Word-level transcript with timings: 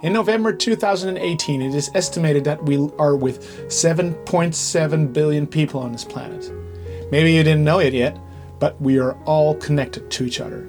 In 0.00 0.12
November 0.12 0.52
2018, 0.52 1.60
it 1.60 1.74
is 1.74 1.90
estimated 1.92 2.44
that 2.44 2.64
we 2.64 2.88
are 3.00 3.16
with 3.16 3.66
7.7 3.66 5.12
billion 5.12 5.44
people 5.44 5.80
on 5.80 5.90
this 5.90 6.04
planet. 6.04 6.52
Maybe 7.10 7.32
you 7.32 7.42
didn't 7.42 7.64
know 7.64 7.80
it 7.80 7.92
yet, 7.92 8.16
but 8.60 8.80
we 8.80 9.00
are 9.00 9.14
all 9.24 9.56
connected 9.56 10.08
to 10.12 10.24
each 10.24 10.40
other. 10.40 10.68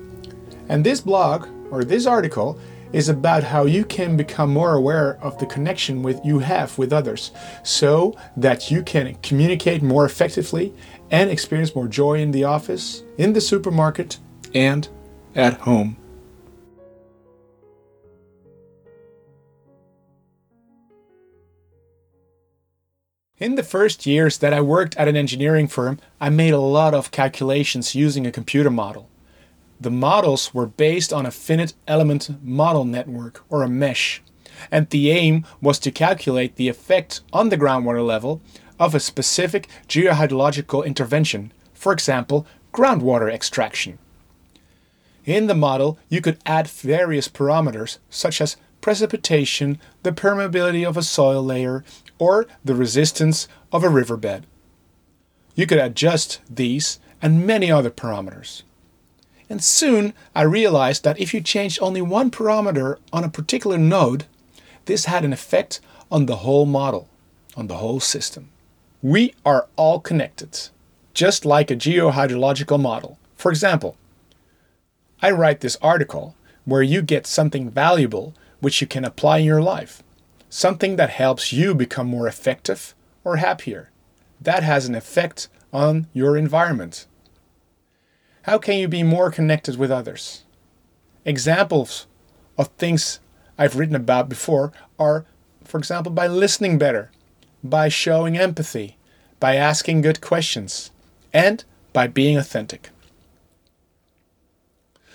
And 0.67 0.83
this 0.83 1.01
blog, 1.01 1.47
or 1.69 1.83
this 1.83 2.07
article, 2.07 2.59
is 2.91 3.07
about 3.07 3.43
how 3.43 3.65
you 3.65 3.85
can 3.85 4.17
become 4.17 4.51
more 4.51 4.73
aware 4.73 5.19
of 5.21 5.37
the 5.37 5.45
connection 5.45 6.01
with 6.01 6.19
you 6.25 6.39
have 6.39 6.75
with 6.79 6.91
others 6.91 7.29
so 7.61 8.17
that 8.35 8.71
you 8.71 8.81
can 8.81 9.13
communicate 9.21 9.83
more 9.83 10.05
effectively 10.05 10.73
and 11.11 11.29
experience 11.29 11.75
more 11.75 11.87
joy 11.87 12.19
in 12.19 12.31
the 12.31 12.45
office, 12.45 13.03
in 13.19 13.33
the 13.33 13.41
supermarket, 13.41 14.17
and 14.55 14.89
at 15.35 15.53
home. 15.53 15.97
In 23.39 23.55
the 23.55 23.63
first 23.63 24.05
years 24.05 24.39
that 24.39 24.53
I 24.53 24.59
worked 24.59 24.97
at 24.97 25.07
an 25.07 25.15
engineering 25.15 25.69
firm, 25.69 25.97
I 26.19 26.29
made 26.29 26.53
a 26.53 26.59
lot 26.59 26.93
of 26.93 27.11
calculations 27.11 27.95
using 27.95 28.27
a 28.27 28.33
computer 28.33 28.69
model. 28.69 29.07
The 29.79 29.89
models 29.89 30.53
were 30.53 30.65
based 30.65 31.13
on 31.13 31.25
a 31.25 31.31
finite 31.31 31.73
element 31.87 32.43
model 32.43 32.83
network, 32.83 33.45
or 33.49 33.63
a 33.63 33.69
mesh, 33.69 34.21
and 34.69 34.89
the 34.89 35.11
aim 35.11 35.45
was 35.61 35.79
to 35.79 35.91
calculate 35.91 36.57
the 36.57 36.67
effect 36.67 37.21
on 37.31 37.47
the 37.47 37.57
groundwater 37.57 38.05
level 38.05 38.41
of 38.77 38.93
a 38.93 38.99
specific 38.99 39.69
geohydrological 39.87 40.85
intervention, 40.85 41.53
for 41.73 41.93
example, 41.93 42.45
groundwater 42.73 43.31
extraction. 43.31 43.99
In 45.23 45.47
the 45.47 45.55
model, 45.55 45.97
you 46.09 46.19
could 46.19 46.39
add 46.45 46.67
various 46.67 47.29
parameters 47.29 47.99
such 48.09 48.41
as 48.41 48.57
precipitation, 48.81 49.79
the 50.03 50.11
permeability 50.11 50.87
of 50.87 50.97
a 50.97 51.03
soil 51.03 51.43
layer, 51.43 51.83
or 52.17 52.47
the 52.63 52.75
resistance 52.75 53.47
of 53.71 53.83
a 53.83 53.89
riverbed. 53.89 54.45
You 55.55 55.67
could 55.67 55.79
adjust 55.79 56.39
these 56.49 56.99
and 57.21 57.45
many 57.45 57.71
other 57.71 57.89
parameters. 57.89 58.63
And 59.49 59.63
soon 59.63 60.13
I 60.35 60.43
realized 60.43 61.03
that 61.03 61.19
if 61.19 61.33
you 61.33 61.41
changed 61.41 61.79
only 61.81 62.01
one 62.01 62.29
parameter 62.29 62.97
on 63.11 63.23
a 63.23 63.29
particular 63.29 63.77
node, 63.77 64.25
this 64.85 65.05
had 65.05 65.25
an 65.25 65.33
effect 65.33 65.81
on 66.11 66.25
the 66.25 66.37
whole 66.37 66.65
model, 66.65 67.07
on 67.57 67.67
the 67.67 67.77
whole 67.77 67.99
system. 67.99 68.49
We 69.01 69.33
are 69.45 69.67
all 69.75 69.99
connected, 69.99 70.69
just 71.13 71.45
like 71.45 71.71
a 71.71 71.75
geohydrological 71.75 72.79
model. 72.79 73.17
For 73.35 73.49
example, 73.51 73.97
I 75.21 75.31
write 75.31 75.61
this 75.61 75.77
article 75.81 76.35
where 76.65 76.81
you 76.81 77.01
get 77.01 77.25
something 77.25 77.69
valuable 77.69 78.33
which 78.59 78.81
you 78.81 78.87
can 78.87 79.05
apply 79.05 79.39
in 79.39 79.45
your 79.45 79.61
life 79.61 80.03
something 80.49 80.95
that 80.95 81.11
helps 81.11 81.53
you 81.53 81.75
become 81.75 82.07
more 82.07 82.27
effective 82.27 82.95
or 83.23 83.37
happier. 83.37 83.91
That 84.41 84.63
has 84.63 84.87
an 84.87 84.95
effect 84.95 85.47
on 85.71 86.07
your 86.13 86.35
environment. 86.35 87.05
How 88.43 88.57
can 88.57 88.77
you 88.79 88.87
be 88.87 89.03
more 89.03 89.31
connected 89.31 89.77
with 89.77 89.91
others? 89.91 90.43
Examples 91.23 92.07
of 92.57 92.69
things 92.69 93.19
I've 93.57 93.75
written 93.75 93.95
about 93.95 94.29
before 94.29 94.71
are, 94.97 95.25
for 95.63 95.77
example, 95.77 96.11
by 96.11 96.27
listening 96.27 96.77
better, 96.77 97.11
by 97.63 97.89
showing 97.89 98.37
empathy, 98.37 98.97
by 99.39 99.55
asking 99.55 100.01
good 100.01 100.21
questions, 100.21 100.91
and 101.31 101.63
by 101.93 102.07
being 102.07 102.37
authentic. 102.37 102.89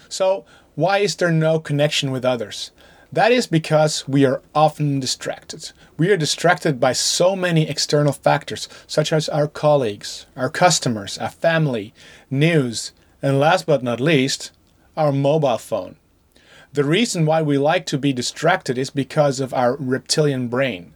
So, 0.09 0.45
why 0.75 0.99
is 0.99 1.17
there 1.17 1.33
no 1.33 1.59
connection 1.59 2.11
with 2.11 2.25
others? 2.25 2.71
That 3.15 3.31
is 3.31 3.47
because 3.47 4.09
we 4.09 4.25
are 4.25 4.43
often 4.57 4.99
distracted. 4.99 5.71
We 5.97 6.11
are 6.11 6.17
distracted 6.17 6.81
by 6.81 6.95
so 6.95 7.37
many 7.37 7.69
external 7.69 8.13
factors, 8.13 8.69
such 8.89 9.13
as 9.13 9.29
our 9.29 9.47
colleagues, 9.47 10.27
our 10.35 10.51
customers, 10.51 11.17
our 11.19 11.31
family, 11.31 11.95
news, 12.29 12.91
and 13.23 13.39
last 13.39 13.67
but 13.67 13.85
not 13.85 14.01
least, 14.01 14.51
our 14.97 15.13
mobile 15.13 15.59
phone. 15.59 15.95
The 16.73 16.83
reason 16.83 17.25
why 17.25 17.41
we 17.41 17.57
like 17.57 17.87
to 17.87 17.99
be 17.99 18.13
distracted 18.13 18.77
is 18.77 18.91
because 18.91 19.39
of 19.39 19.55
our 19.55 19.77
reptilian 19.77 20.49
brain. 20.49 20.93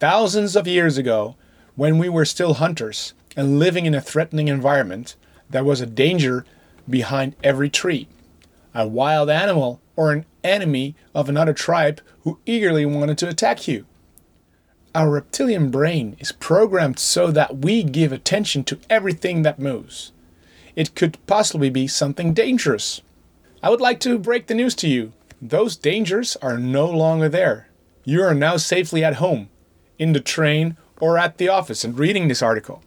Thousands 0.00 0.56
of 0.56 0.66
years 0.66 0.98
ago, 0.98 1.36
when 1.76 1.98
we 1.98 2.08
were 2.08 2.24
still 2.24 2.54
hunters 2.54 3.14
and 3.36 3.60
living 3.60 3.86
in 3.86 3.94
a 3.94 4.00
threatening 4.00 4.48
environment, 4.48 5.14
there 5.48 5.62
was 5.62 5.80
a 5.80 5.86
danger 5.86 6.44
behind 6.90 7.36
every 7.44 7.70
tree. 7.70 8.08
A 8.74 8.88
wild 8.88 9.30
animal 9.30 9.80
or 9.94 10.10
an 10.10 10.26
enemy 10.44 10.94
of 11.14 11.28
another 11.28 11.52
tribe 11.52 12.00
who 12.22 12.38
eagerly 12.46 12.86
wanted 12.86 13.18
to 13.18 13.28
attack 13.28 13.66
you. 13.68 13.86
Our 14.94 15.10
reptilian 15.10 15.70
brain 15.70 16.16
is 16.18 16.32
programmed 16.32 16.98
so 16.98 17.30
that 17.30 17.58
we 17.58 17.82
give 17.82 18.12
attention 18.12 18.64
to 18.64 18.78
everything 18.90 19.42
that 19.42 19.58
moves. 19.58 20.12
It 20.76 20.94
could 20.94 21.18
possibly 21.26 21.70
be 21.70 21.86
something 21.86 22.34
dangerous. 22.34 23.00
I 23.62 23.70
would 23.70 23.80
like 23.80 24.00
to 24.00 24.18
break 24.18 24.46
the 24.48 24.54
news 24.54 24.74
to 24.76 24.88
you. 24.88 25.12
Those 25.40 25.76
dangers 25.76 26.36
are 26.42 26.58
no 26.58 26.86
longer 26.86 27.28
there. 27.28 27.68
You 28.04 28.22
are 28.22 28.34
now 28.34 28.56
safely 28.56 29.02
at 29.02 29.14
home, 29.14 29.48
in 29.98 30.12
the 30.12 30.20
train, 30.20 30.76
or 31.00 31.18
at 31.18 31.38
the 31.38 31.48
office 31.48 31.84
and 31.84 31.98
reading 31.98 32.28
this 32.28 32.42
article. 32.42 32.82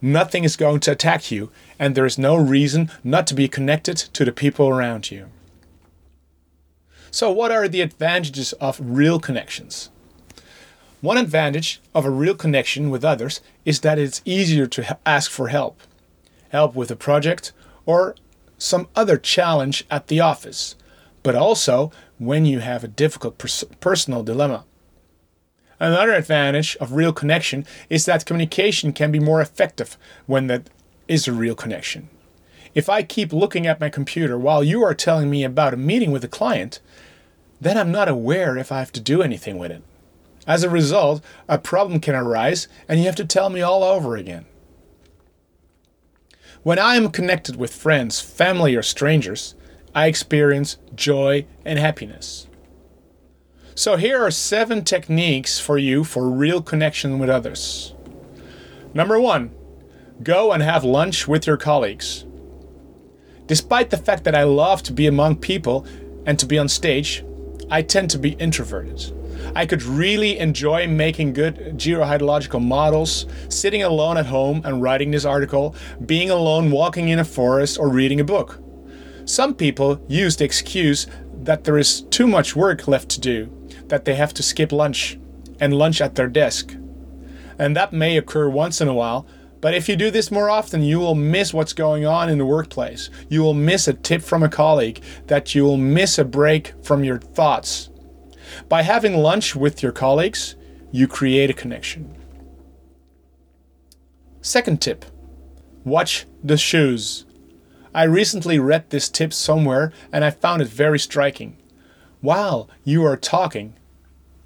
Nothing 0.00 0.44
is 0.44 0.56
going 0.56 0.80
to 0.80 0.92
attack 0.92 1.30
you, 1.30 1.50
and 1.78 1.94
there 1.94 2.06
is 2.06 2.18
no 2.18 2.36
reason 2.36 2.90
not 3.02 3.26
to 3.26 3.34
be 3.34 3.48
connected 3.48 3.96
to 3.96 4.24
the 4.24 4.32
people 4.32 4.68
around 4.68 5.10
you. 5.10 5.26
So, 7.10 7.30
what 7.30 7.50
are 7.50 7.68
the 7.68 7.80
advantages 7.80 8.52
of 8.54 8.78
real 8.82 9.18
connections? 9.18 9.90
One 11.00 11.16
advantage 11.16 11.80
of 11.94 12.04
a 12.04 12.10
real 12.10 12.34
connection 12.34 12.90
with 12.90 13.04
others 13.04 13.40
is 13.64 13.80
that 13.80 13.98
it's 13.98 14.20
easier 14.24 14.66
to 14.66 14.98
ask 15.06 15.30
for 15.30 15.48
help. 15.48 15.80
Help 16.50 16.74
with 16.74 16.90
a 16.90 16.96
project 16.96 17.52
or 17.86 18.16
some 18.58 18.88
other 18.96 19.16
challenge 19.16 19.84
at 19.90 20.08
the 20.08 20.20
office, 20.20 20.74
but 21.22 21.36
also 21.36 21.92
when 22.18 22.44
you 22.44 22.58
have 22.58 22.82
a 22.82 22.88
difficult 22.88 23.38
pers- 23.38 23.64
personal 23.80 24.22
dilemma. 24.22 24.64
Another 25.80 26.12
advantage 26.12 26.76
of 26.80 26.92
real 26.92 27.12
connection 27.12 27.64
is 27.88 28.04
that 28.04 28.26
communication 28.26 28.92
can 28.92 29.12
be 29.12 29.20
more 29.20 29.40
effective 29.40 29.96
when 30.26 30.48
that 30.48 30.68
is 31.06 31.28
a 31.28 31.32
real 31.32 31.54
connection. 31.54 32.08
If 32.78 32.88
I 32.88 33.02
keep 33.02 33.32
looking 33.32 33.66
at 33.66 33.80
my 33.80 33.88
computer 33.88 34.38
while 34.38 34.62
you 34.62 34.84
are 34.84 34.94
telling 34.94 35.28
me 35.28 35.42
about 35.42 35.74
a 35.74 35.76
meeting 35.76 36.12
with 36.12 36.22
a 36.22 36.28
client, 36.28 36.78
then 37.60 37.76
I'm 37.76 37.90
not 37.90 38.06
aware 38.08 38.56
if 38.56 38.70
I 38.70 38.78
have 38.78 38.92
to 38.92 39.00
do 39.00 39.20
anything 39.20 39.58
with 39.58 39.72
it. 39.72 39.82
As 40.46 40.62
a 40.62 40.70
result, 40.70 41.20
a 41.48 41.58
problem 41.58 41.98
can 41.98 42.14
arise 42.14 42.68
and 42.88 43.00
you 43.00 43.06
have 43.06 43.16
to 43.16 43.24
tell 43.24 43.50
me 43.50 43.62
all 43.62 43.82
over 43.82 44.14
again. 44.14 44.46
When 46.62 46.78
I 46.78 46.94
am 46.94 47.10
connected 47.10 47.56
with 47.56 47.74
friends, 47.74 48.20
family, 48.20 48.76
or 48.76 48.82
strangers, 48.84 49.56
I 49.92 50.06
experience 50.06 50.76
joy 50.94 51.46
and 51.64 51.80
happiness. 51.80 52.46
So, 53.74 53.96
here 53.96 54.22
are 54.22 54.30
seven 54.30 54.84
techniques 54.84 55.58
for 55.58 55.78
you 55.78 56.04
for 56.04 56.30
real 56.30 56.62
connection 56.62 57.18
with 57.18 57.28
others. 57.28 57.92
Number 58.94 59.18
one, 59.18 59.50
go 60.22 60.52
and 60.52 60.62
have 60.62 60.84
lunch 60.84 61.26
with 61.26 61.44
your 61.44 61.56
colleagues. 61.56 62.24
Despite 63.48 63.88
the 63.88 63.96
fact 63.96 64.24
that 64.24 64.34
I 64.34 64.42
love 64.42 64.82
to 64.84 64.92
be 64.92 65.06
among 65.06 65.36
people 65.36 65.86
and 66.26 66.38
to 66.38 66.46
be 66.46 66.58
on 66.58 66.68
stage, 66.68 67.24
I 67.70 67.80
tend 67.80 68.10
to 68.10 68.18
be 68.18 68.32
introverted. 68.32 69.12
I 69.54 69.64
could 69.64 69.82
really 69.82 70.38
enjoy 70.38 70.86
making 70.86 71.32
good 71.32 71.56
geohydrological 71.78 72.62
models, 72.62 73.24
sitting 73.48 73.82
alone 73.82 74.18
at 74.18 74.26
home 74.26 74.60
and 74.64 74.82
writing 74.82 75.10
this 75.10 75.24
article, 75.24 75.74
being 76.04 76.28
alone 76.28 76.70
walking 76.70 77.08
in 77.08 77.18
a 77.18 77.24
forest, 77.24 77.78
or 77.78 77.88
reading 77.88 78.20
a 78.20 78.24
book. 78.24 78.60
Some 79.24 79.54
people 79.54 79.98
use 80.08 80.36
the 80.36 80.44
excuse 80.44 81.06
that 81.42 81.64
there 81.64 81.78
is 81.78 82.02
too 82.02 82.26
much 82.26 82.54
work 82.54 82.86
left 82.86 83.08
to 83.10 83.20
do, 83.20 83.50
that 83.86 84.04
they 84.04 84.14
have 84.14 84.34
to 84.34 84.42
skip 84.42 84.72
lunch 84.72 85.18
and 85.58 85.72
lunch 85.72 86.02
at 86.02 86.16
their 86.16 86.28
desk. 86.28 86.74
And 87.58 87.74
that 87.76 87.94
may 87.94 88.18
occur 88.18 88.48
once 88.48 88.80
in 88.82 88.88
a 88.88 88.94
while, 88.94 89.26
but 89.60 89.74
if 89.74 89.88
you 89.88 89.96
do 89.96 90.10
this 90.10 90.30
more 90.30 90.48
often, 90.48 90.82
you 90.82 91.00
will 91.00 91.14
miss 91.14 91.52
what's 91.52 91.72
going 91.72 92.06
on 92.06 92.28
in 92.28 92.38
the 92.38 92.46
workplace. 92.46 93.10
You 93.28 93.42
will 93.42 93.54
miss 93.54 93.88
a 93.88 93.92
tip 93.92 94.22
from 94.22 94.42
a 94.42 94.48
colleague, 94.48 95.02
that 95.26 95.54
you 95.54 95.64
will 95.64 95.76
miss 95.76 96.18
a 96.18 96.24
break 96.24 96.72
from 96.82 97.02
your 97.02 97.18
thoughts. 97.18 97.90
By 98.68 98.82
having 98.82 99.16
lunch 99.16 99.56
with 99.56 99.82
your 99.82 99.92
colleagues, 99.92 100.54
you 100.92 101.08
create 101.08 101.50
a 101.50 101.54
connection. 101.54 102.14
Second 104.40 104.80
tip 104.80 105.04
watch 105.84 106.26
the 106.44 106.56
shoes. 106.56 107.24
I 107.94 108.04
recently 108.04 108.58
read 108.58 108.90
this 108.90 109.08
tip 109.08 109.32
somewhere 109.32 109.92
and 110.12 110.24
I 110.24 110.30
found 110.30 110.62
it 110.62 110.68
very 110.68 110.98
striking. 110.98 111.56
While 112.20 112.68
you 112.84 113.04
are 113.04 113.16
talking, 113.16 113.74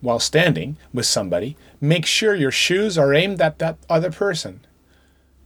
while 0.00 0.20
standing 0.20 0.76
with 0.92 1.06
somebody, 1.06 1.56
make 1.80 2.06
sure 2.06 2.34
your 2.34 2.50
shoes 2.50 2.96
are 2.96 3.12
aimed 3.12 3.40
at 3.40 3.58
that 3.58 3.78
other 3.88 4.10
person 4.10 4.60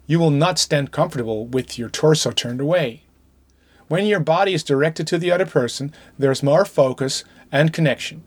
you 0.07 0.19
will 0.19 0.31
not 0.31 0.59
stand 0.59 0.93
comfortable 0.93 1.47
with 1.47 1.79
your 1.79 1.89
torso 1.89 2.31
turned 2.31 2.61
away. 2.61 3.03
When 3.89 4.07
your 4.07 4.21
body 4.21 4.55
is 4.55 4.65
directed 4.65 5.07
to 5.09 5.19
the 5.19 5.31
other 5.31 5.47
person, 5.47 5.93
there 6.19 6.31
is 6.31 6.43
more 6.43 6.65
focus 6.65 7.25
and 7.53 7.73
connection. 7.73 8.25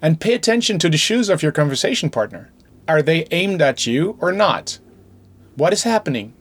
And 0.00 0.20
pay 0.20 0.34
attention 0.34 0.78
to 0.78 0.88
the 0.88 0.96
shoes 0.96 1.28
of 1.28 1.42
your 1.42 1.52
conversation 1.52 2.10
partner. 2.10 2.50
Are 2.86 3.02
they 3.02 3.26
aimed 3.30 3.62
at 3.62 3.86
you 3.86 4.18
or 4.20 4.32
not? 4.32 4.78
What 5.56 5.72
is 5.72 5.84
happening? 5.84 6.34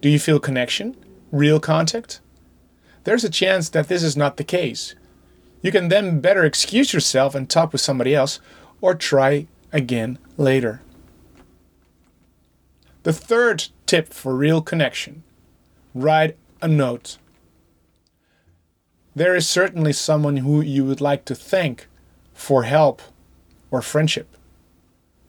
Do 0.00 0.08
you 0.08 0.18
feel 0.18 0.40
connection? 0.40 0.96
Real 1.30 1.60
contact? 1.60 2.20
There's 3.04 3.24
a 3.24 3.30
chance 3.30 3.68
that 3.70 3.88
this 3.88 4.02
is 4.02 4.16
not 4.16 4.36
the 4.36 4.44
case. 4.44 4.94
You 5.62 5.72
can 5.72 5.88
then 5.88 6.20
better 6.20 6.44
excuse 6.44 6.92
yourself 6.92 7.34
and 7.34 7.48
talk 7.48 7.72
with 7.72 7.80
somebody 7.80 8.14
else 8.14 8.40
or 8.80 8.94
try 8.94 9.46
again 9.72 10.18
later. 10.36 10.82
The 13.02 13.12
third 13.14 13.68
tip 13.86 14.12
for 14.12 14.36
real 14.36 14.60
connection 14.60 15.22
write 15.94 16.36
a 16.60 16.68
note. 16.68 17.16
There 19.14 19.34
is 19.34 19.48
certainly 19.48 19.94
someone 19.94 20.38
who 20.38 20.60
you 20.60 20.84
would 20.84 21.00
like 21.00 21.24
to 21.24 21.34
thank 21.34 21.88
for 22.34 22.64
help 22.64 23.00
or 23.70 23.80
friendship. 23.80 24.36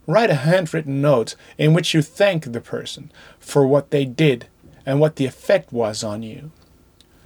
Write 0.05 0.29
a 0.29 0.35
handwritten 0.35 1.01
note 1.01 1.35
in 1.57 1.73
which 1.73 1.93
you 1.93 2.01
thank 2.01 2.51
the 2.51 2.59
person 2.59 3.09
for 3.39 3.65
what 3.65 3.91
they 3.91 4.03
did 4.03 4.47
and 4.85 4.99
what 4.99 5.15
the 5.15 5.25
effect 5.25 5.71
was 5.71 6.03
on 6.03 6.23
you. 6.23 6.51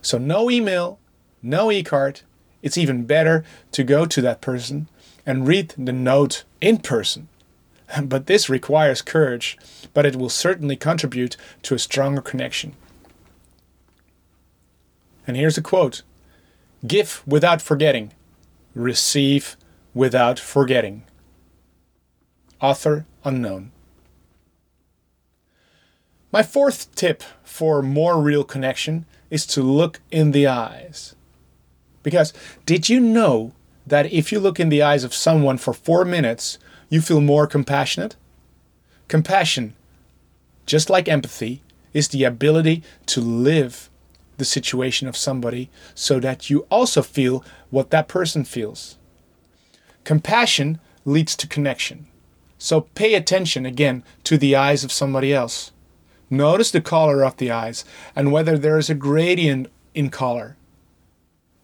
So, 0.04 0.20
no 0.20 0.52
email, 0.52 1.00
no 1.42 1.72
e 1.72 1.82
card. 1.82 2.22
It's 2.62 2.78
even 2.78 3.06
better 3.06 3.44
to 3.72 3.84
go 3.84 4.06
to 4.06 4.22
that 4.22 4.42
person 4.42 4.90
and 5.26 5.48
read 5.48 5.74
the 5.76 5.92
note 5.92 6.44
in 6.62 6.78
person. 6.78 7.30
But 8.04 8.26
this 8.26 8.50
requires 8.50 9.02
courage, 9.02 9.58
but 9.94 10.06
it 10.06 10.16
will 10.16 10.30
certainly 10.30 10.76
contribute 10.76 11.38
to 11.64 11.76
a 11.76 11.80
stronger 11.80 12.22
connection. 12.22 12.74
And 15.28 15.38
here's 15.38 15.58
a 15.58 15.62
quote 15.62 16.04
Give 16.86 17.24
without 17.26 17.62
forgetting, 17.62 18.14
receive 18.74 19.58
without 19.94 20.40
forgetting. 20.40 21.04
Author 22.62 23.06
unknown. 23.24 23.72
My 26.32 26.44
fourth 26.44 26.94
tip 26.96 27.24
for 27.44 27.82
more 27.82 28.22
real 28.22 28.44
connection 28.44 29.06
is 29.30 29.46
to 29.48 29.62
look 29.62 30.02
in 30.12 30.32
the 30.32 30.48
eyes. 30.48 31.16
Because 32.04 32.34
did 32.66 32.90
you 32.90 33.00
know 33.00 33.54
that 33.88 34.12
if 34.12 34.32
you 34.32 34.40
look 34.40 34.60
in 34.60 34.70
the 34.70 34.82
eyes 34.82 35.04
of 35.04 35.14
someone 35.14 35.58
for 35.58 35.74
four 35.74 36.04
minutes, 36.06 36.60
you 36.90 37.02
feel 37.02 37.22
more 37.22 37.48
compassionate? 37.48 38.16
Compassion, 39.08 39.76
just 40.66 40.90
like 40.90 41.08
empathy, 41.08 41.62
is 41.94 42.10
the 42.10 42.24
ability 42.24 42.84
to 43.06 43.22
live 43.22 43.90
the 44.38 44.46
situation 44.46 45.08
of 45.08 45.16
somebody 45.16 45.70
so 45.94 46.20
that 46.20 46.50
you 46.50 46.66
also 46.70 47.02
feel 47.02 47.44
what 47.70 47.90
that 47.92 48.08
person 48.08 48.44
feels. 48.44 48.98
Compassion 50.04 50.80
leads 51.06 51.36
to 51.36 51.48
connection. 51.48 52.08
So 52.58 52.82
pay 52.82 53.14
attention 53.14 53.66
again 53.66 54.04
to 54.24 54.38
the 54.38 54.56
eyes 54.56 54.84
of 54.84 54.92
somebody 54.92 55.34
else. 55.34 55.72
Notice 56.30 56.72
the 56.72 56.82
color 56.82 57.24
of 57.24 57.38
the 57.38 57.52
eyes 57.52 57.86
and 58.16 58.32
whether 58.32 58.58
there 58.58 58.78
is 58.78 58.90
a 58.90 58.96
gradient 58.96 59.68
in 59.94 60.10
color. 60.10 60.58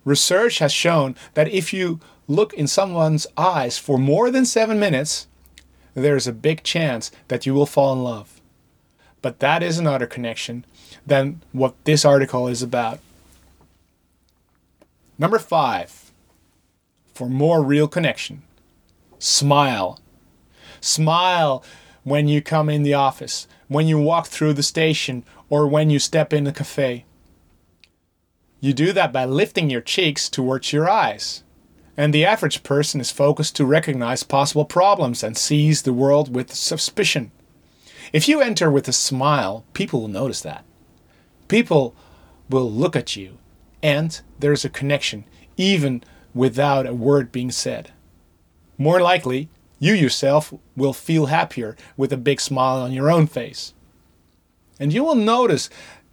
Research 0.06 0.60
has 0.60 0.72
shown 0.72 1.16
that 1.34 1.50
if 1.50 1.74
you 1.74 2.00
look 2.32 2.54
in 2.54 2.68
someone's 2.68 3.28
eyes 3.38 3.78
for 3.78 3.98
more 3.98 4.32
than 4.32 4.46
seven 4.46 4.80
minutes, 4.80 5.28
there 5.94 6.16
is 6.16 6.28
a 6.28 6.34
big 6.34 6.64
chance 6.64 7.12
that 7.28 7.46
you 7.46 7.54
will 7.54 7.66
fall 7.66 7.94
in 7.94 8.04
love. 8.04 8.42
But 9.22 9.40
that 9.40 9.62
is 9.62 9.78
another 9.78 10.08
connection 10.08 10.66
than 11.06 11.42
what 11.52 11.76
this 11.84 12.06
article 12.06 12.48
is 12.48 12.64
about. 12.64 13.00
Number 15.20 15.38
five, 15.38 16.12
for 17.14 17.30
more 17.30 17.62
real 17.62 17.88
connection, 17.88 18.42
smile. 19.20 20.00
Smile 20.80 21.64
when 22.04 22.28
you 22.28 22.42
come 22.42 22.70
in 22.70 22.84
the 22.84 22.96
office 22.96 23.48
when 23.72 23.88
you 23.88 23.98
walk 23.98 24.28
through 24.28 24.52
the 24.52 24.62
station 24.62 25.24
or 25.50 25.66
when 25.66 25.90
you 25.90 25.98
step 25.98 26.34
in 26.34 26.46
a 26.46 26.52
cafe. 26.52 27.06
You 28.60 28.74
do 28.74 28.92
that 28.92 29.14
by 29.14 29.24
lifting 29.24 29.70
your 29.70 29.80
cheeks 29.80 30.28
towards 30.28 30.74
your 30.74 30.90
eyes. 30.90 31.42
And 32.02 32.16
the 32.16 32.26
average 32.26 32.64
person 32.64 33.00
is 33.00 33.12
focused 33.12 33.56
to 33.58 33.64
recognize 33.64 34.24
possible 34.24 34.66
problems 34.66 35.22
and 35.22 35.38
sees 35.38 35.84
the 35.84 35.94
world 35.94 36.34
with 36.34 36.52
suspicion. 36.52 37.30
If 38.12 38.28
you 38.28 38.42
enter 38.42 38.72
with 38.72 38.88
a 38.88 38.92
smile, 38.92 39.66
people 39.74 40.02
will 40.02 40.08
notice 40.08 40.42
that. 40.42 40.66
People 41.48 41.94
will 42.50 42.72
look 42.72 42.96
at 42.96 43.16
you, 43.16 43.38
and 43.84 44.20
there's 44.40 44.66
a 44.66 44.70
connection, 44.70 45.26
even 45.58 46.04
without 46.34 46.88
a 46.88 46.96
word 46.96 47.32
being 47.32 47.52
said. 47.52 47.92
More 48.80 49.00
likely, 49.00 49.50
you 49.78 49.94
yourself 49.94 50.52
will 50.76 50.94
feel 50.94 51.28
happier 51.28 51.78
with 51.98 52.12
a 52.12 52.18
big 52.18 52.42
smile 52.42 52.82
on 52.82 52.94
your 52.94 53.12
own 53.12 53.28
face. 53.28 53.76
And 54.80 54.92
you 54.92 55.04
will 55.04 55.14
notice 55.14 55.70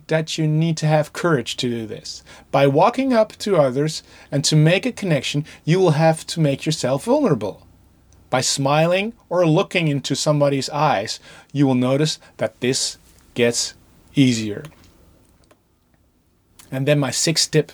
that 0.09 0.37
you 0.37 0.47
need 0.47 0.77
to 0.79 0.87
have 0.87 1.13
courage 1.13 1.57
to 1.57 1.69
do 1.69 1.87
this. 1.87 2.23
By 2.51 2.67
walking 2.67 3.13
up 3.13 3.37
to 3.39 3.57
others 3.57 4.03
and 4.31 4.45
to 4.45 4.57
make 4.57 4.85
a 4.85 4.93
connection, 4.93 5.45
you 5.65 5.79
will 5.79 5.93
have 5.93 6.27
to 6.29 6.41
make 6.41 6.67
yourself 6.67 7.05
vulnerable. 7.05 7.67
By 8.31 8.41
smiling 8.43 9.15
or 9.29 9.47
looking 9.47 9.89
into 9.89 10.15
somebody's 10.15 10.69
eyes, 10.69 11.21
you 11.53 11.67
will 11.67 11.75
notice 11.75 12.19
that 12.37 12.61
this 12.61 12.99
gets 13.35 13.75
easier. 14.15 14.65
And 16.71 16.87
then 16.87 16.99
my 16.99 17.11
sixth 17.11 17.51
tip 17.51 17.73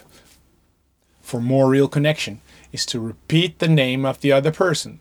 for 1.23 1.41
more 1.41 1.69
real 1.69 1.89
connection 1.89 2.41
is 2.73 2.87
to 2.87 3.01
repeat 3.01 3.59
the 3.59 3.69
name 3.69 4.05
of 4.05 4.21
the 4.21 4.31
other 4.31 4.53
person. 4.53 5.01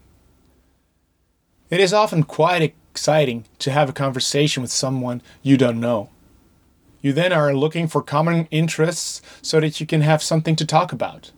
It 1.70 1.80
is 1.80 1.94
often 1.94 2.24
quite 2.24 2.74
exciting 2.92 3.46
to 3.60 3.72
have 3.72 3.90
a 3.90 3.94
conversation 3.94 4.62
with 4.62 4.72
someone 4.72 5.22
you 5.42 5.58
don't 5.58 5.80
know. 5.80 6.10
You 7.04 7.14
then 7.14 7.32
are 7.32 7.54
looking 7.54 7.88
for 7.88 8.02
common 8.02 8.48
interests 8.50 9.22
so 9.44 9.60
that 9.60 9.80
you 9.80 9.86
can 9.86 10.02
have 10.02 10.24
something 10.24 10.56
to 10.56 10.66
talk 10.66 10.92
about. 10.92 11.32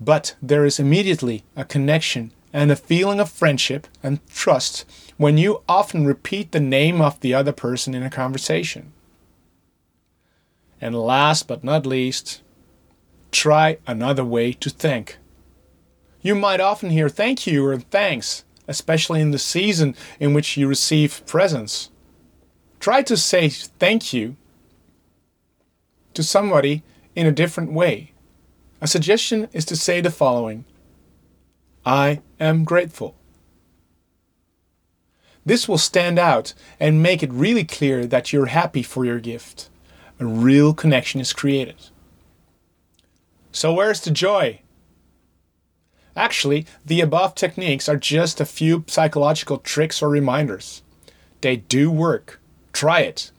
But 0.00 0.34
there 0.42 0.64
is 0.64 0.80
immediately 0.80 1.44
a 1.54 1.64
connection 1.64 2.32
and 2.52 2.72
a 2.72 2.76
feeling 2.76 3.20
of 3.20 3.30
friendship 3.30 3.86
and 4.02 4.26
trust 4.26 4.84
when 5.16 5.38
you 5.38 5.62
often 5.68 6.04
repeat 6.04 6.50
the 6.50 6.58
name 6.58 7.00
of 7.00 7.20
the 7.20 7.34
other 7.34 7.52
person 7.52 7.94
in 7.94 8.02
a 8.02 8.10
conversation. 8.10 8.92
And 10.80 10.98
last 10.98 11.46
but 11.46 11.62
not 11.62 11.86
least, 11.86 12.42
try 13.30 13.78
another 13.86 14.24
way 14.24 14.54
to 14.54 14.70
thank. 14.70 15.18
You 16.20 16.34
might 16.34 16.60
often 16.60 16.90
hear 16.90 17.08
thank 17.08 17.46
you 17.46 17.64
or 17.64 17.78
thanks 17.78 18.44
especially 18.68 19.20
in 19.20 19.30
the 19.32 19.38
season 19.38 19.94
in 20.20 20.34
which 20.34 20.56
you 20.56 20.68
receive 20.68 21.24
presents. 21.26 21.90
Try 22.80 23.02
to 23.02 23.16
say 23.16 23.48
thank 23.48 24.12
you 24.12 24.36
to 26.14 26.22
somebody 26.22 26.82
in 27.14 27.26
a 27.26 27.32
different 27.32 27.72
way. 27.72 28.12
A 28.80 28.86
suggestion 28.86 29.48
is 29.52 29.64
to 29.66 29.76
say 29.76 30.00
the 30.00 30.10
following 30.10 30.64
I 31.84 32.20
am 32.38 32.64
grateful. 32.64 33.16
This 35.44 35.68
will 35.68 35.78
stand 35.78 36.18
out 36.18 36.54
and 36.78 37.02
make 37.02 37.22
it 37.22 37.32
really 37.32 37.64
clear 37.64 38.06
that 38.06 38.32
you're 38.32 38.46
happy 38.46 38.82
for 38.82 39.04
your 39.04 39.18
gift. 39.18 39.68
A 40.20 40.24
real 40.24 40.72
connection 40.72 41.20
is 41.20 41.32
created. 41.32 41.76
So, 43.50 43.72
where's 43.74 44.00
the 44.00 44.10
joy? 44.10 44.60
Actually, 46.14 46.66
the 46.84 47.00
above 47.00 47.34
techniques 47.34 47.88
are 47.88 47.96
just 47.96 48.40
a 48.40 48.44
few 48.46 48.84
psychological 48.86 49.58
tricks 49.58 50.02
or 50.02 50.08
reminders. 50.08 50.82
They 51.40 51.56
do 51.56 51.90
work. 51.90 52.40
Try 52.72 53.00
it. 53.00 53.32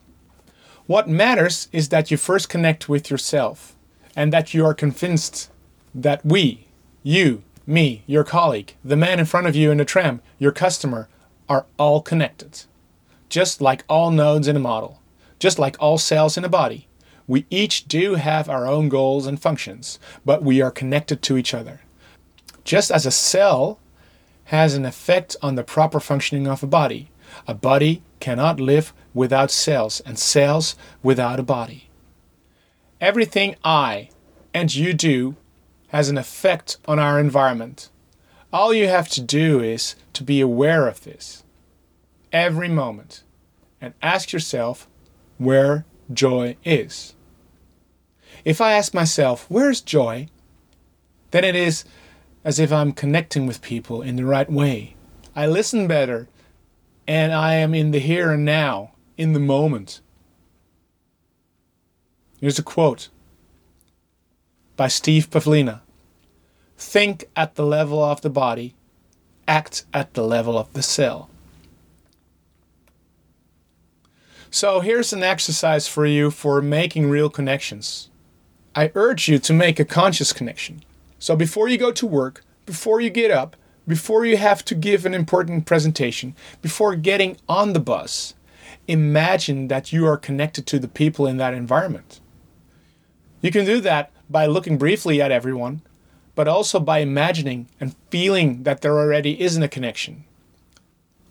What 0.85 1.07
matters 1.07 1.69
is 1.71 1.89
that 1.89 2.11
you 2.11 2.17
first 2.17 2.49
connect 2.49 2.89
with 2.89 3.09
yourself 3.09 3.73
and 4.17 4.33
that 4.33 4.53
you 4.53 4.65
are 4.65 4.73
convinced 4.73 5.49
that 5.95 6.25
we, 6.25 6.67
you, 7.03 7.43
me, 7.65 8.03
your 8.05 8.25
colleague, 8.25 8.75
the 8.83 8.97
man 8.97 9.17
in 9.17 9.25
front 9.25 9.47
of 9.47 9.55
you 9.55 9.71
in 9.71 9.77
the 9.77 9.85
tram, 9.85 10.21
your 10.39 10.51
customer, 10.51 11.07
are 11.47 11.65
all 11.77 12.01
connected. 12.01 12.63
Just 13.29 13.61
like 13.61 13.85
all 13.87 14.11
nodes 14.11 14.47
in 14.47 14.57
a 14.57 14.59
model, 14.59 15.01
just 15.39 15.57
like 15.57 15.77
all 15.79 15.97
cells 15.97 16.37
in 16.37 16.43
a 16.43 16.49
body, 16.49 16.87
we 17.27 17.45
each 17.49 17.87
do 17.87 18.15
have 18.15 18.49
our 18.49 18.67
own 18.67 18.89
goals 18.89 19.25
and 19.25 19.41
functions, 19.41 19.99
but 20.25 20.43
we 20.43 20.61
are 20.61 20.69
connected 20.69 21.21
to 21.21 21.37
each 21.37 21.53
other. 21.53 21.79
Just 22.65 22.91
as 22.91 23.05
a 23.05 23.11
cell 23.11 23.79
has 24.45 24.75
an 24.75 24.85
effect 24.85 25.37
on 25.41 25.55
the 25.55 25.63
proper 25.63 26.01
functioning 26.01 26.45
of 26.45 26.61
a 26.61 26.67
body, 26.67 27.09
a 27.47 27.53
body 27.53 28.03
cannot 28.19 28.59
live 28.59 28.93
without 29.13 29.51
cells, 29.51 29.99
and 30.01 30.17
cells 30.17 30.75
without 31.01 31.39
a 31.39 31.43
body. 31.43 31.89
Everything 32.99 33.55
I 33.63 34.09
and 34.53 34.73
you 34.73 34.93
do 34.93 35.35
has 35.89 36.09
an 36.09 36.17
effect 36.17 36.77
on 36.87 36.99
our 36.99 37.19
environment. 37.19 37.89
All 38.51 38.73
you 38.73 38.87
have 38.87 39.09
to 39.09 39.21
do 39.21 39.61
is 39.61 39.95
to 40.13 40.23
be 40.23 40.41
aware 40.41 40.87
of 40.87 41.03
this 41.03 41.43
every 42.31 42.69
moment 42.69 43.23
and 43.79 43.93
ask 44.01 44.31
yourself 44.31 44.87
where 45.37 45.85
joy 46.11 46.55
is. 46.63 47.13
If 48.45 48.59
I 48.59 48.73
ask 48.73 48.93
myself, 48.93 49.45
where's 49.49 49.81
joy? 49.81 50.27
Then 51.31 51.43
it 51.43 51.55
is 51.55 51.85
as 52.43 52.59
if 52.59 52.71
I'm 52.71 52.91
connecting 52.91 53.45
with 53.45 53.61
people 53.61 54.01
in 54.01 54.15
the 54.15 54.25
right 54.25 54.51
way. 54.51 54.95
I 55.35 55.47
listen 55.47 55.87
better, 55.87 56.27
and 57.07 57.33
I 57.33 57.55
am 57.55 57.73
in 57.73 57.91
the 57.91 57.99
here 57.99 58.31
and 58.31 58.45
now, 58.45 58.93
in 59.17 59.33
the 59.33 59.39
moment. 59.39 60.01
Here's 62.39 62.59
a 62.59 62.63
quote 62.63 63.09
by 64.75 64.87
Steve 64.87 65.29
Pavlina 65.29 65.81
Think 66.77 67.25
at 67.35 67.55
the 67.55 67.65
level 67.65 68.03
of 68.03 68.21
the 68.21 68.29
body, 68.29 68.75
act 69.47 69.85
at 69.93 70.13
the 70.13 70.23
level 70.23 70.57
of 70.57 70.73
the 70.73 70.83
cell. 70.83 71.29
So 74.49 74.81
here's 74.81 75.13
an 75.13 75.23
exercise 75.23 75.87
for 75.87 76.05
you 76.05 76.29
for 76.29 76.61
making 76.61 77.09
real 77.09 77.29
connections. 77.29 78.09
I 78.75 78.91
urge 78.93 79.27
you 79.27 79.39
to 79.39 79.53
make 79.53 79.79
a 79.79 79.85
conscious 79.85 80.33
connection. 80.33 80.83
So 81.19 81.35
before 81.35 81.67
you 81.67 81.77
go 81.77 81.91
to 81.91 82.05
work, 82.05 82.43
before 82.65 83.01
you 83.01 83.09
get 83.09 83.31
up, 83.31 83.55
before 83.87 84.25
you 84.25 84.37
have 84.37 84.63
to 84.65 84.75
give 84.75 85.05
an 85.05 85.13
important 85.13 85.65
presentation, 85.65 86.35
before 86.61 86.95
getting 86.95 87.37
on 87.49 87.73
the 87.73 87.79
bus, 87.79 88.33
imagine 88.87 89.67
that 89.67 89.91
you 89.91 90.05
are 90.05 90.17
connected 90.17 90.65
to 90.67 90.79
the 90.79 90.87
people 90.87 91.27
in 91.27 91.37
that 91.37 91.53
environment. 91.53 92.19
You 93.41 93.51
can 93.51 93.65
do 93.65 93.81
that 93.81 94.11
by 94.29 94.45
looking 94.45 94.77
briefly 94.77 95.21
at 95.21 95.31
everyone, 95.31 95.81
but 96.35 96.47
also 96.47 96.79
by 96.79 96.99
imagining 96.99 97.67
and 97.79 97.95
feeling 98.09 98.63
that 98.63 98.81
there 98.81 98.97
already 98.97 99.39
isn't 99.41 99.63
a 99.63 99.67
connection. 99.67 100.23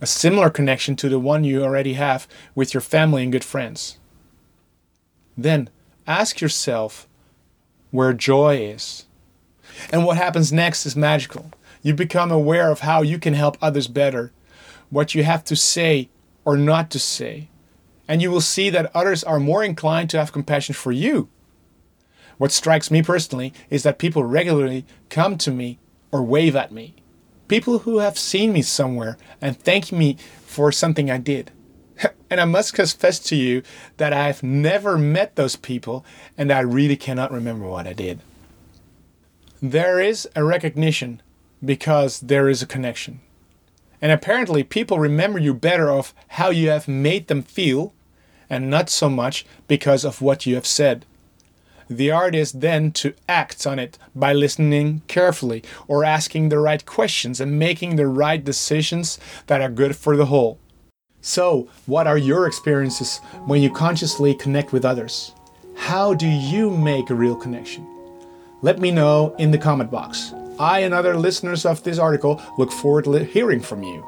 A 0.00 0.06
similar 0.06 0.50
connection 0.50 0.96
to 0.96 1.08
the 1.08 1.18
one 1.18 1.44
you 1.44 1.62
already 1.62 1.94
have 1.94 2.28
with 2.54 2.74
your 2.74 2.80
family 2.80 3.22
and 3.22 3.32
good 3.32 3.44
friends. 3.44 3.98
Then 5.36 5.70
ask 6.06 6.40
yourself 6.40 7.08
where 7.90 8.12
joy 8.12 8.56
is. 8.56 9.06
And 9.90 10.04
what 10.04 10.16
happens 10.16 10.52
next 10.52 10.84
is 10.86 10.96
magical. 10.96 11.50
You 11.82 11.94
become 11.94 12.30
aware 12.30 12.70
of 12.70 12.80
how 12.80 13.02
you 13.02 13.18
can 13.18 13.34
help 13.34 13.58
others 13.60 13.88
better, 13.88 14.32
what 14.90 15.14
you 15.14 15.24
have 15.24 15.44
to 15.44 15.56
say 15.56 16.08
or 16.44 16.56
not 16.56 16.90
to 16.90 16.98
say. 16.98 17.48
And 18.08 18.22
you 18.22 18.30
will 18.30 18.40
see 18.40 18.70
that 18.70 18.90
others 18.94 19.22
are 19.24 19.40
more 19.40 19.62
inclined 19.62 20.10
to 20.10 20.18
have 20.18 20.32
compassion 20.32 20.74
for 20.74 20.92
you 20.92 21.28
what 22.42 22.50
strikes 22.50 22.90
me 22.90 23.04
personally 23.04 23.52
is 23.70 23.84
that 23.84 24.00
people 24.00 24.24
regularly 24.24 24.84
come 25.10 25.38
to 25.38 25.52
me 25.52 25.78
or 26.10 26.24
wave 26.24 26.56
at 26.56 26.72
me. 26.72 26.96
People 27.46 27.78
who 27.78 27.98
have 27.98 28.18
seen 28.18 28.52
me 28.52 28.62
somewhere 28.62 29.16
and 29.40 29.56
thank 29.56 29.92
me 29.92 30.16
for 30.44 30.72
something 30.72 31.08
I 31.08 31.18
did. 31.18 31.52
and 32.30 32.40
I 32.40 32.44
must 32.44 32.74
confess 32.74 33.20
to 33.20 33.36
you 33.36 33.62
that 33.98 34.12
I've 34.12 34.42
never 34.42 34.98
met 34.98 35.36
those 35.36 35.54
people 35.54 36.04
and 36.36 36.50
I 36.50 36.58
really 36.60 36.96
cannot 36.96 37.30
remember 37.30 37.68
what 37.68 37.86
I 37.86 37.92
did. 37.92 38.18
There 39.60 40.00
is 40.00 40.28
a 40.34 40.42
recognition 40.42 41.22
because 41.64 42.20
there 42.20 42.48
is 42.48 42.62
a 42.62 42.66
connection. 42.66 43.20
And 44.00 44.10
apparently, 44.10 44.64
people 44.64 44.98
remember 44.98 45.38
you 45.38 45.54
better 45.54 45.90
of 45.90 46.12
how 46.28 46.50
you 46.50 46.70
have 46.70 46.88
made 46.88 47.28
them 47.28 47.42
feel 47.42 47.94
and 48.50 48.68
not 48.68 48.90
so 48.90 49.08
much 49.08 49.46
because 49.68 50.04
of 50.04 50.20
what 50.20 50.44
you 50.44 50.56
have 50.56 50.66
said. 50.66 51.06
The 51.88 52.10
art 52.10 52.34
is 52.34 52.52
then 52.52 52.90
to 52.92 53.14
act 53.28 53.66
on 53.66 53.78
it 53.78 53.98
by 54.14 54.32
listening 54.32 55.02
carefully 55.08 55.62
or 55.86 56.04
asking 56.04 56.48
the 56.48 56.58
right 56.58 56.84
questions 56.84 57.40
and 57.40 57.58
making 57.58 57.96
the 57.96 58.06
right 58.06 58.42
decisions 58.42 59.18
that 59.46 59.60
are 59.60 59.70
good 59.70 59.94
for 59.94 60.16
the 60.16 60.26
whole. 60.26 60.58
So, 61.20 61.68
what 61.86 62.06
are 62.06 62.18
your 62.18 62.46
experiences 62.46 63.18
when 63.46 63.62
you 63.62 63.70
consciously 63.70 64.34
connect 64.34 64.72
with 64.72 64.84
others? 64.84 65.32
How 65.76 66.14
do 66.14 66.26
you 66.26 66.70
make 66.70 67.10
a 67.10 67.14
real 67.14 67.36
connection? 67.36 67.86
Let 68.60 68.80
me 68.80 68.90
know 68.90 69.34
in 69.38 69.50
the 69.50 69.58
comment 69.58 69.90
box. 69.90 70.32
I 70.58 70.80
and 70.80 70.94
other 70.94 71.16
listeners 71.16 71.64
of 71.66 71.82
this 71.82 71.98
article 71.98 72.40
look 72.58 72.72
forward 72.72 73.04
to 73.04 73.24
hearing 73.24 73.60
from 73.60 73.82
you. 73.82 74.06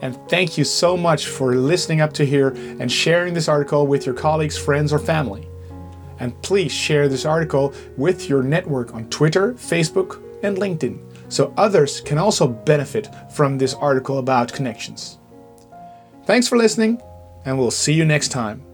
And 0.00 0.16
thank 0.28 0.56
you 0.56 0.64
so 0.64 0.96
much 0.96 1.26
for 1.26 1.54
listening 1.54 2.00
up 2.00 2.12
to 2.14 2.24
here 2.24 2.48
and 2.78 2.90
sharing 2.90 3.34
this 3.34 3.48
article 3.48 3.86
with 3.86 4.06
your 4.06 4.14
colleagues, 4.14 4.56
friends, 4.56 4.92
or 4.92 4.98
family. 4.98 5.48
And 6.20 6.40
please 6.42 6.72
share 6.72 7.08
this 7.08 7.24
article 7.24 7.72
with 7.96 8.28
your 8.28 8.42
network 8.42 8.94
on 8.94 9.08
Twitter, 9.10 9.54
Facebook, 9.54 10.22
and 10.42 10.56
LinkedIn 10.56 10.98
so 11.28 11.52
others 11.56 12.00
can 12.00 12.18
also 12.18 12.46
benefit 12.48 13.08
from 13.34 13.58
this 13.58 13.74
article 13.74 14.18
about 14.18 14.52
connections. 14.52 15.18
Thanks 16.24 16.48
for 16.48 16.56
listening, 16.56 17.00
and 17.44 17.58
we'll 17.58 17.70
see 17.70 17.92
you 17.92 18.04
next 18.04 18.28
time. 18.28 18.67